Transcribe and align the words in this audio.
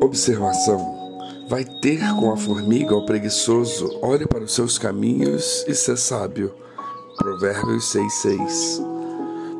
Observação. 0.00 0.98
Vai 1.48 1.64
ter 1.64 2.00
com 2.18 2.32
a 2.32 2.36
formiga 2.36 2.94
o 2.94 3.04
preguiçoso, 3.04 3.98
olhe 4.00 4.26
para 4.26 4.42
os 4.42 4.54
seus 4.54 4.78
caminhos 4.78 5.64
e 5.68 5.74
ser 5.74 5.98
sábio. 5.98 6.54
Provérbios 7.18 7.84
6,6 7.92 8.90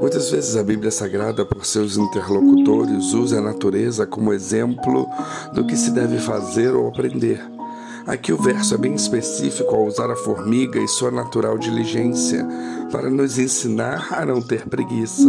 Muitas 0.00 0.30
vezes 0.30 0.56
a 0.56 0.62
Bíblia 0.62 0.90
Sagrada, 0.90 1.44
por 1.44 1.66
seus 1.66 1.98
interlocutores, 1.98 3.12
usa 3.12 3.38
a 3.38 3.42
natureza 3.42 4.06
como 4.06 4.32
exemplo 4.32 5.06
do 5.52 5.66
que 5.66 5.76
se 5.76 5.90
deve 5.90 6.18
fazer 6.18 6.74
ou 6.74 6.88
aprender. 6.88 7.38
Aqui 8.06 8.32
o 8.32 8.38
verso 8.38 8.74
é 8.74 8.78
bem 8.78 8.94
específico 8.94 9.74
ao 9.74 9.84
usar 9.84 10.10
a 10.10 10.16
formiga 10.16 10.80
e 10.80 10.88
sua 10.88 11.10
natural 11.10 11.58
diligência 11.58 12.46
para 12.90 13.10
nos 13.10 13.38
ensinar 13.38 14.08
a 14.10 14.24
não 14.24 14.40
ter 14.40 14.66
preguiça. 14.66 15.28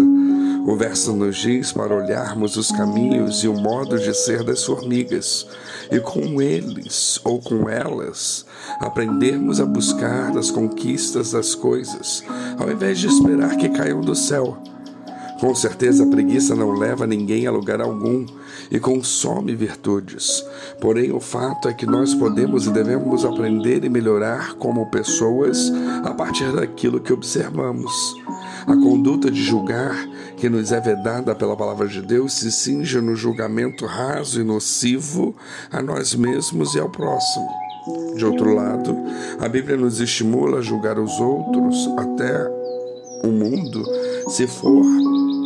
O 0.65 0.75
verso 0.75 1.13
nos 1.13 1.37
diz 1.37 1.71
para 1.71 1.95
olharmos 1.95 2.55
os 2.55 2.71
caminhos 2.71 3.43
e 3.43 3.47
o 3.47 3.53
modo 3.53 3.97
de 3.97 4.13
ser 4.13 4.43
das 4.43 4.63
formigas, 4.63 5.47
e 5.91 5.99
com 5.99 6.41
eles 6.41 7.19
ou 7.23 7.39
com 7.39 7.67
elas 7.67 8.45
aprendermos 8.79 9.59
a 9.59 9.65
buscar 9.65 10.37
as 10.37 10.51
conquistas 10.51 11.31
das 11.31 11.55
coisas, 11.55 12.23
ao 12.59 12.71
invés 12.71 12.99
de 12.99 13.07
esperar 13.07 13.57
que 13.57 13.69
caiam 13.69 14.01
do 14.01 14.15
céu. 14.15 14.57
Com 15.41 15.55
certeza 15.55 16.03
a 16.03 16.07
preguiça 16.07 16.55
não 16.55 16.71
leva 16.71 17.07
ninguém 17.07 17.47
a 17.47 17.51
lugar 17.51 17.81
algum 17.81 18.27
e 18.69 18.79
consome 18.79 19.55
virtudes. 19.55 20.45
Porém, 20.79 21.11
o 21.11 21.19
fato 21.19 21.67
é 21.67 21.73
que 21.73 21.87
nós 21.87 22.13
podemos 22.13 22.67
e 22.67 22.69
devemos 22.69 23.25
aprender 23.25 23.83
e 23.83 23.89
melhorar 23.89 24.53
como 24.53 24.91
pessoas 24.91 25.73
a 26.03 26.13
partir 26.13 26.51
daquilo 26.51 26.99
que 26.99 27.11
observamos. 27.11 27.91
A 28.67 28.75
conduta 28.75 29.31
de 29.31 29.41
julgar, 29.41 30.07
que 30.37 30.47
nos 30.47 30.71
é 30.71 30.79
vedada 30.79 31.33
pela 31.33 31.57
palavra 31.57 31.87
de 31.87 32.03
Deus, 32.03 32.33
se 32.33 32.51
cinge 32.51 33.01
no 33.01 33.15
julgamento 33.15 33.87
raso 33.87 34.39
e 34.39 34.43
nocivo 34.43 35.35
a 35.71 35.81
nós 35.81 36.13
mesmos 36.13 36.75
e 36.75 36.79
ao 36.79 36.87
próximo. 36.87 37.49
De 38.15 38.23
outro 38.23 38.53
lado, 38.53 38.95
a 39.39 39.49
Bíblia 39.49 39.75
nos 39.75 39.99
estimula 39.99 40.59
a 40.59 40.61
julgar 40.61 40.99
os 40.99 41.19
outros, 41.19 41.89
até 41.97 42.47
o 43.23 43.31
mundo, 43.31 43.83
se 44.29 44.45
for 44.45 44.85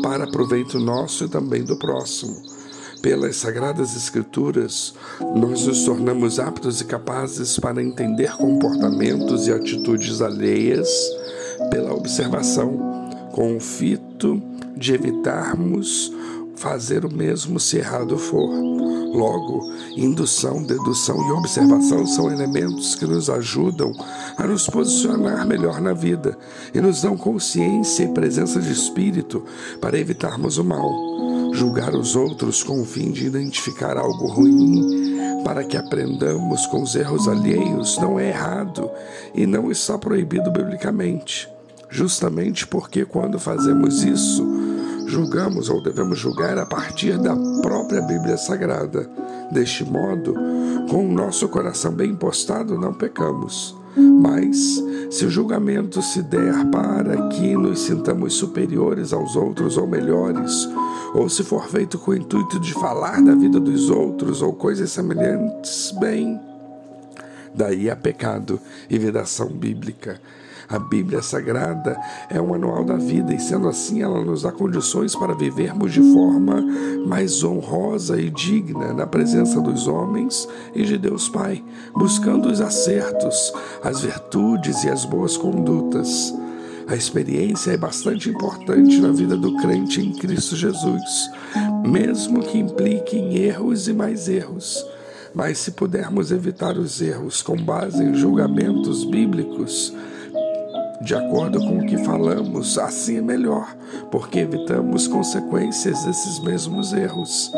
para 0.05 0.27
proveito 0.27 0.77
nosso 0.77 1.25
e 1.25 1.27
também 1.27 1.63
do 1.63 1.75
próximo. 1.77 2.39
Pelas 3.01 3.37
Sagradas 3.37 3.95
Escrituras, 3.95 4.93
nós 5.35 5.65
nos 5.65 5.83
tornamos 5.83 6.39
aptos 6.39 6.79
e 6.79 6.85
capazes 6.85 7.57
para 7.57 7.81
entender 7.81 8.31
comportamentos 8.37 9.47
e 9.47 9.51
atitudes 9.51 10.21
alheias 10.21 10.87
pela 11.71 11.91
observação 11.91 13.09
com 13.31 13.57
o 13.57 13.59
fito 13.59 14.39
de 14.77 14.93
evitarmos 14.93 16.13
fazer 16.55 17.03
o 17.03 17.11
mesmo 17.11 17.59
se 17.59 17.77
errado 17.77 18.15
for. 18.15 18.84
Logo, 19.15 19.71
indução, 19.95 20.61
dedução 20.61 21.15
e 21.15 21.31
observação 21.31 22.05
são 22.05 22.29
elementos 22.29 22.95
que 22.95 23.05
nos 23.05 23.29
ajudam 23.29 23.93
a 24.35 24.45
nos 24.45 24.67
posicionar 24.67 25.47
melhor 25.47 25.79
na 25.79 25.93
vida 25.93 26.37
e 26.73 26.81
nos 26.81 27.01
dão 27.01 27.15
consciência 27.15 28.03
e 28.03 28.13
presença 28.13 28.59
de 28.59 28.73
espírito 28.73 29.41
para 29.79 29.97
evitarmos 29.97 30.57
o 30.57 30.65
mal. 30.65 30.91
Julgar 31.53 31.95
os 31.95 32.17
outros 32.17 32.61
com 32.61 32.81
o 32.81 32.85
fim 32.85 33.11
de 33.11 33.25
identificar 33.25 33.97
algo 33.97 34.27
ruim 34.27 35.15
para 35.45 35.63
que 35.63 35.77
aprendamos 35.77 36.65
com 36.67 36.81
os 36.81 36.93
erros 36.93 37.29
alheios 37.29 37.97
não 37.97 38.19
é 38.19 38.27
errado 38.27 38.91
e 39.33 39.47
não 39.47 39.71
está 39.71 39.97
proibido 39.97 40.51
biblicamente 40.51 41.47
justamente 41.89 42.67
porque 42.67 43.05
quando 43.05 43.39
fazemos 43.39 44.03
isso, 44.03 44.64
julgamos 45.05 45.69
ou 45.69 45.81
devemos 45.81 46.19
julgar 46.19 46.57
a 46.57 46.65
partir 46.65 47.17
da 47.17 47.35
própria 47.61 48.01
Bíblia 48.01 48.37
Sagrada. 48.37 49.09
Deste 49.51 49.83
modo, 49.83 50.33
com 50.89 51.07
o 51.07 51.11
nosso 51.11 51.47
coração 51.47 51.91
bem 51.91 52.15
postado, 52.15 52.79
não 52.79 52.93
pecamos. 52.93 53.75
Mas, 53.95 54.83
se 55.09 55.25
o 55.25 55.29
julgamento 55.29 56.01
se 56.01 56.21
der 56.21 56.65
para 56.69 57.29
que 57.29 57.55
nos 57.55 57.81
sintamos 57.81 58.33
superiores 58.33 59.13
aos 59.13 59.35
outros 59.35 59.77
ou 59.77 59.87
melhores, 59.87 60.67
ou 61.13 61.29
se 61.29 61.43
for 61.43 61.69
feito 61.69 61.97
com 61.97 62.11
o 62.11 62.15
intuito 62.15 62.59
de 62.59 62.73
falar 62.73 63.21
da 63.21 63.33
vida 63.33 63.59
dos 63.59 63.89
outros 63.89 64.41
ou 64.41 64.51
coisas 64.51 64.91
semelhantes, 64.91 65.93
bem, 65.99 66.39
daí 67.53 67.89
há 67.89 67.95
pecado 67.95 68.59
e 68.89 68.97
vedação 68.99 69.47
bíblica. 69.47 70.19
A 70.67 70.79
Bíblia 70.79 71.21
Sagrada 71.21 71.99
é 72.29 72.41
um 72.41 72.47
manual 72.47 72.83
da 72.83 72.95
vida 72.95 73.33
e, 73.33 73.39
sendo 73.39 73.67
assim, 73.67 74.01
ela 74.01 74.23
nos 74.23 74.41
dá 74.41 74.51
condições 74.51 75.15
para 75.15 75.35
vivermos 75.35 75.93
de 75.93 76.01
forma 76.11 76.61
mais 77.05 77.43
honrosa 77.43 78.19
e 78.19 78.29
digna 78.31 78.91
na 78.91 79.05
presença 79.05 79.61
dos 79.61 79.87
homens 79.87 80.47
e 80.73 80.83
de 80.83 80.97
Deus 80.97 81.29
Pai, 81.29 81.63
buscando 81.93 82.49
os 82.49 82.61
acertos, 82.61 83.53
as 83.83 84.01
virtudes 84.01 84.83
e 84.83 84.89
as 84.89 85.05
boas 85.05 85.37
condutas. 85.37 86.33
A 86.87 86.95
experiência 86.95 87.71
é 87.71 87.77
bastante 87.77 88.29
importante 88.29 88.99
na 88.99 89.11
vida 89.11 89.35
do 89.35 89.55
crente 89.57 90.01
em 90.01 90.13
Cristo 90.13 90.55
Jesus, 90.55 91.29
mesmo 91.83 92.41
que 92.41 92.57
implique 92.57 93.17
em 93.17 93.37
erros 93.37 93.87
e 93.87 93.93
mais 93.93 94.27
erros. 94.27 94.85
Mas 95.33 95.57
se 95.57 95.71
pudermos 95.71 96.31
evitar 96.31 96.77
os 96.77 97.01
erros 97.01 97.41
com 97.41 97.57
base 97.57 98.03
em 98.03 98.13
julgamentos 98.13 99.03
bíblicos, 99.03 99.93
de 101.05 101.13
acordo 101.13 101.59
com 101.59 101.77
o 101.77 101.85
que 101.85 101.99
falamos, 101.99 102.79
assim 102.79 103.17
é 103.17 103.21
melhor, 103.21 103.77
porque 104.09 104.39
evitamos 104.39 105.07
consequências 105.07 106.03
desses 106.03 106.39
mesmos 106.39 106.93
erros. 106.93 107.51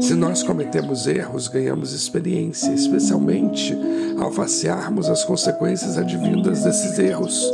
Se 0.00 0.14
nós 0.14 0.44
cometemos 0.44 1.08
erros, 1.08 1.48
ganhamos 1.48 1.92
experiência, 1.92 2.70
especialmente 2.72 3.76
ao 4.16 4.30
facearmos 4.30 5.10
as 5.10 5.24
consequências 5.24 5.98
advindas 5.98 6.62
desses 6.62 6.96
erros. 6.96 7.44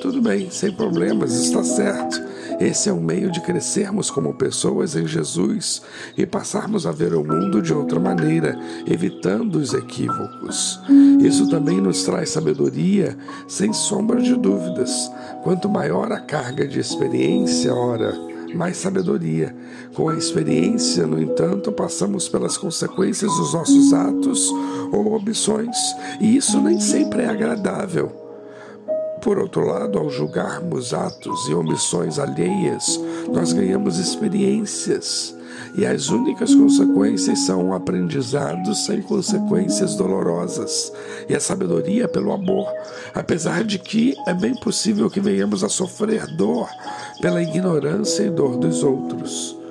Tudo 0.00 0.20
bem, 0.20 0.50
sem 0.50 0.72
problemas, 0.72 1.32
está 1.32 1.62
certo. 1.62 2.20
Esse 2.62 2.88
é 2.88 2.92
um 2.92 3.00
meio 3.00 3.28
de 3.28 3.40
crescermos 3.40 4.08
como 4.08 4.34
pessoas 4.34 4.94
em 4.94 5.04
Jesus 5.04 5.82
e 6.16 6.24
passarmos 6.24 6.86
a 6.86 6.92
ver 6.92 7.12
o 7.12 7.24
mundo 7.24 7.60
de 7.60 7.74
outra 7.74 7.98
maneira, 7.98 8.56
evitando 8.86 9.56
os 9.56 9.74
equívocos. 9.74 10.80
Isso 11.18 11.48
também 11.48 11.80
nos 11.80 12.04
traz 12.04 12.30
sabedoria, 12.30 13.18
sem 13.48 13.72
sombra 13.72 14.22
de 14.22 14.36
dúvidas. 14.36 15.10
Quanto 15.42 15.68
maior 15.68 16.12
a 16.12 16.20
carga 16.20 16.64
de 16.64 16.78
experiência, 16.78 17.74
ora, 17.74 18.14
mais 18.54 18.76
sabedoria. 18.76 19.52
Com 19.92 20.08
a 20.08 20.14
experiência, 20.14 21.04
no 21.04 21.20
entanto, 21.20 21.72
passamos 21.72 22.28
pelas 22.28 22.56
consequências 22.56 23.36
dos 23.38 23.54
nossos 23.54 23.92
atos 23.92 24.48
ou 24.92 25.14
omissões, 25.14 25.76
e 26.20 26.36
isso 26.36 26.60
nem 26.60 26.78
sempre 26.78 27.22
é 27.22 27.26
agradável. 27.26 28.21
Por 29.22 29.38
outro 29.38 29.64
lado, 29.64 29.98
ao 29.98 30.10
julgarmos 30.10 30.92
atos 30.92 31.48
e 31.48 31.54
omissões 31.54 32.18
alheias, 32.18 33.00
nós 33.32 33.52
ganhamos 33.52 33.96
experiências. 33.96 35.34
E 35.76 35.86
as 35.86 36.08
únicas 36.08 36.52
consequências 36.52 37.46
são 37.46 37.68
um 37.68 37.74
aprendizado 37.74 38.74
sem 38.74 39.00
consequências 39.00 39.94
dolorosas 39.94 40.92
e 41.28 41.36
a 41.36 41.40
sabedoria 41.40 42.08
pelo 42.08 42.32
amor, 42.32 42.66
apesar 43.14 43.62
de 43.62 43.78
que 43.78 44.16
é 44.26 44.34
bem 44.34 44.54
possível 44.56 45.08
que 45.08 45.20
venhamos 45.20 45.62
a 45.62 45.68
sofrer 45.68 46.26
dor 46.36 46.68
pela 47.20 47.40
ignorância 47.40 48.24
e 48.24 48.30
dor 48.30 48.56
dos 48.56 48.82
outros. 48.82 49.61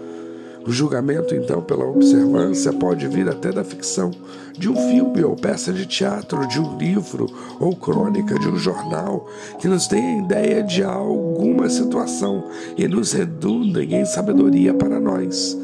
O 0.66 0.72
julgamento, 0.72 1.34
então, 1.34 1.62
pela 1.62 1.86
observância 1.86 2.72
pode 2.72 3.08
vir 3.08 3.28
até 3.28 3.52
da 3.52 3.64
ficção, 3.64 4.12
de 4.56 4.70
um 4.70 4.76
filme 4.76 5.24
ou 5.24 5.36
peça 5.36 5.74
de 5.74 5.88
teatro, 5.88 6.48
de 6.48 6.60
um 6.60 6.78
livro 6.78 7.26
ou 7.60 7.76
crônica 7.76 8.38
de 8.38 8.48
um 8.48 8.58
jornal, 8.58 9.28
que 9.60 9.68
nos 9.68 9.88
dê 9.88 9.98
a 9.98 10.18
ideia 10.20 10.64
de 10.64 10.84
alguma 10.84 11.68
situação 11.68 12.44
e 12.78 12.88
nos 12.88 13.12
redundem 13.12 13.96
em 13.96 14.06
sabedoria 14.06 14.74
para 14.74 15.00
nós. 15.00 15.58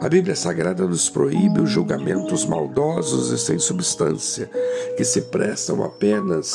A 0.00 0.08
Bíblia 0.08 0.34
Sagrada 0.34 0.84
nos 0.84 1.08
proíbe 1.08 1.60
os 1.60 1.70
julgamentos 1.70 2.44
maldosos 2.44 3.30
e 3.30 3.38
sem 3.38 3.60
substância, 3.60 4.50
que 4.96 5.04
se 5.04 5.22
prestam 5.22 5.84
apenas 5.84 6.52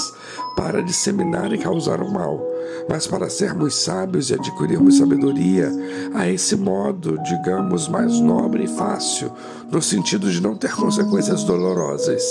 para 0.57 0.83
disseminar 0.83 1.53
e 1.53 1.57
causar 1.57 2.01
o 2.01 2.11
mal 2.11 2.56
mas 2.89 3.07
para 3.07 3.29
sermos 3.29 3.75
sábios 3.75 4.29
e 4.29 4.33
adquirirmos 4.33 4.97
sabedoria, 4.97 5.71
a 6.13 6.27
esse 6.29 6.55
modo, 6.55 7.17
digamos, 7.23 7.87
mais 7.87 8.19
nobre 8.19 8.63
e 8.63 8.67
fácil, 8.67 9.31
no 9.71 9.81
sentido 9.81 10.31
de 10.31 10.41
não 10.41 10.55
ter 10.55 10.73
consequências 10.73 11.43
dolorosas, 11.43 12.23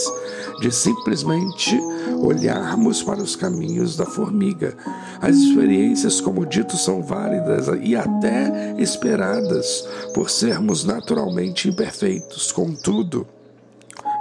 de 0.61 0.73
simplesmente 0.73 1.79
olharmos 2.23 3.03
para 3.03 3.23
os 3.23 3.37
caminhos 3.37 3.97
da 3.97 4.06
formiga. 4.06 4.75
As 5.21 5.37
experiências, 5.37 6.21
como 6.21 6.47
dito, 6.47 6.77
são 6.77 7.03
válidas 7.03 7.67
e 7.83 7.94
até 7.94 8.75
esperadas, 8.79 9.87
por 10.15 10.31
sermos 10.31 10.85
naturalmente 10.85 11.69
imperfeitos. 11.69 12.50
Contudo, 12.53 13.27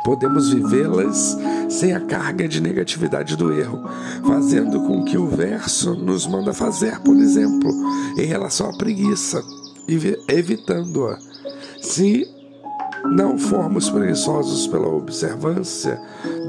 podemos 0.06 0.52
vivê-las 0.54 1.36
sem 1.68 1.94
a 1.96 2.00
carga 2.00 2.48
de 2.48 2.62
negatividade 2.62 3.36
do 3.36 3.52
erro, 3.52 3.84
fazendo 4.24 4.80
com 4.81 5.04
que 5.04 5.18
o 5.18 5.28
verso 5.28 5.96
nos 5.96 6.28
manda 6.28 6.54
fazer, 6.54 7.00
por 7.00 7.16
exemplo, 7.18 7.72
em 8.16 8.25
relação 8.25 8.69
à 8.69 8.78
preguiça, 8.78 9.44
evitando-a. 10.30 11.18
Se 11.81 12.24
não 13.04 13.36
formos 13.40 13.90
preguiçosos 13.90 14.68
pela 14.68 14.88
observância 14.88 16.00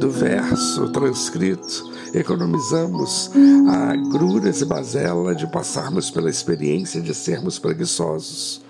do 0.00 0.10
verso 0.10 0.92
transcrito, 0.92 1.90
economizamos 2.12 3.30
a 3.70 3.92
agruras 3.92 4.60
e 4.60 4.66
bazela 4.66 5.34
de 5.34 5.46
passarmos 5.46 6.10
pela 6.10 6.28
experiência 6.28 7.00
de 7.00 7.14
sermos 7.14 7.58
preguiçosos. 7.58 8.60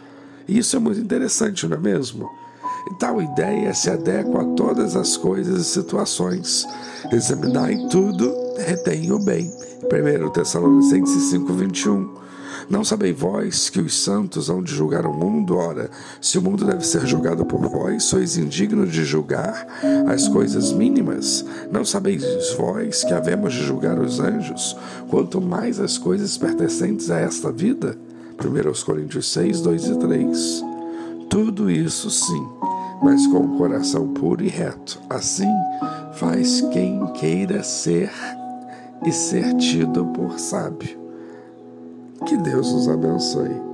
Isso 0.48 0.76
é 0.76 0.78
muito 0.78 1.00
interessante, 1.00 1.66
não 1.66 1.76
é 1.76 1.80
mesmo? 1.80 2.45
E 2.90 2.94
tal 2.94 3.20
ideia 3.20 3.74
se 3.74 3.90
adequa 3.90 4.42
a 4.42 4.54
todas 4.54 4.96
as 4.96 5.16
coisas 5.16 5.60
e 5.60 5.64
situações. 5.64 6.66
Examinai 7.12 7.76
tudo, 7.90 8.34
retém 8.58 9.10
o 9.12 9.18
bem. 9.18 9.52
1 9.84 10.30
Tessalonicenses 10.30 11.30
5, 11.30 11.52
21. 11.52 12.26
Não 12.68 12.84
sabeis 12.84 13.16
vós 13.16 13.70
que 13.70 13.80
os 13.80 13.96
santos 13.96 14.50
hão 14.50 14.60
de 14.60 14.74
julgar 14.74 15.06
o 15.06 15.12
mundo? 15.12 15.56
Ora, 15.56 15.88
se 16.20 16.36
o 16.36 16.42
mundo 16.42 16.64
deve 16.64 16.84
ser 16.84 17.06
julgado 17.06 17.46
por 17.46 17.60
vós, 17.68 18.04
sois 18.04 18.36
indignos 18.36 18.90
de 18.90 19.04
julgar 19.04 19.66
as 20.08 20.26
coisas 20.26 20.72
mínimas? 20.72 21.44
Não 21.70 21.84
sabeis 21.84 22.24
vós 22.56 23.04
que 23.04 23.12
havemos 23.12 23.54
de 23.54 23.62
julgar 23.62 24.00
os 24.00 24.18
anjos, 24.18 24.76
quanto 25.08 25.40
mais 25.40 25.78
as 25.78 25.96
coisas 25.96 26.36
pertencentes 26.36 27.08
a 27.08 27.20
esta 27.20 27.52
vida? 27.52 27.96
1 28.44 28.84
Coríntios 28.84 29.32
6, 29.32 29.60
2 29.60 29.86
e 29.86 29.94
3. 29.98 30.64
Tudo 31.30 31.70
isso 31.70 32.10
sim, 32.10 32.48
mas 33.02 33.26
com 33.26 33.38
o 33.38 33.58
coração 33.58 34.08
puro 34.08 34.42
e 34.42 34.48
reto. 34.48 35.00
Assim 35.08 35.52
faz 36.12 36.60
quem 36.72 37.04
queira 37.12 37.62
ser 37.62 38.10
e 39.04 39.12
ser 39.12 39.54
tido 39.54 40.06
por 40.06 40.38
sábio. 40.38 40.98
Que 42.26 42.36
Deus 42.36 42.72
nos 42.72 42.88
abençoe. 42.88 43.65